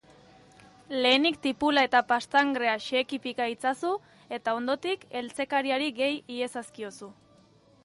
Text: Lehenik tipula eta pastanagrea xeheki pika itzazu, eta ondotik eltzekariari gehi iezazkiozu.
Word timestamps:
Lehenik 1.01 1.35
tipula 1.47 1.83
eta 1.87 2.01
pastanagrea 2.13 2.73
xeheki 2.87 3.21
pika 3.27 3.47
itzazu, 3.53 3.93
eta 4.39 4.57
ondotik 4.63 5.07
eltzekariari 5.23 5.93
gehi 6.03 6.19
iezazkiozu. 6.39 7.15